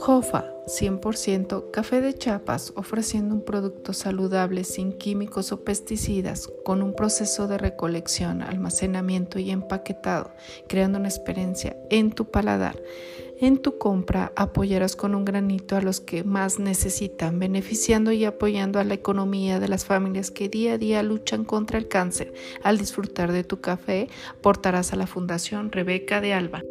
[0.00, 6.94] Jofa 100% café de Chiapas ofreciendo un producto saludable sin químicos o pesticidas con un
[6.94, 10.32] proceso de recolección, almacenamiento y empaquetado,
[10.68, 12.80] creando una experiencia en tu paladar.
[13.42, 18.78] En tu compra apoyarás con un granito a los que más necesitan, beneficiando y apoyando
[18.78, 22.32] a la economía de las familias que día a día luchan contra el cáncer.
[22.62, 24.08] Al disfrutar de tu café,
[24.40, 26.62] portarás a la Fundación Rebeca de Alba.